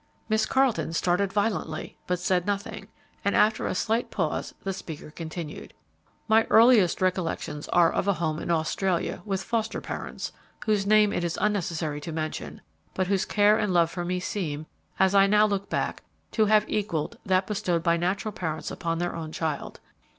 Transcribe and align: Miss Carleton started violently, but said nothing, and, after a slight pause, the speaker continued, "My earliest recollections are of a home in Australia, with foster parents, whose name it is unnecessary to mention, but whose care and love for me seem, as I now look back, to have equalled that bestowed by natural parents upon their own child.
Miss 0.29 0.47
Carleton 0.47 0.93
started 0.93 1.31
violently, 1.31 1.95
but 2.07 2.17
said 2.17 2.47
nothing, 2.47 2.87
and, 3.23 3.35
after 3.35 3.67
a 3.67 3.75
slight 3.75 4.09
pause, 4.09 4.55
the 4.63 4.73
speaker 4.73 5.11
continued, 5.11 5.75
"My 6.27 6.47
earliest 6.49 7.01
recollections 7.03 7.67
are 7.67 7.91
of 7.93 8.07
a 8.07 8.13
home 8.13 8.39
in 8.39 8.49
Australia, 8.49 9.21
with 9.25 9.43
foster 9.43 9.79
parents, 9.79 10.31
whose 10.65 10.87
name 10.87 11.13
it 11.13 11.23
is 11.23 11.37
unnecessary 11.39 12.01
to 12.01 12.11
mention, 12.11 12.61
but 12.95 13.05
whose 13.05 13.25
care 13.25 13.59
and 13.59 13.75
love 13.75 13.91
for 13.91 14.03
me 14.03 14.19
seem, 14.19 14.65
as 14.97 15.13
I 15.13 15.27
now 15.27 15.45
look 15.45 15.69
back, 15.69 16.01
to 16.31 16.45
have 16.47 16.65
equalled 16.67 17.19
that 17.23 17.45
bestowed 17.45 17.83
by 17.83 17.95
natural 17.95 18.31
parents 18.31 18.71
upon 18.71 18.97
their 18.97 19.15
own 19.15 19.31
child. 19.31 19.79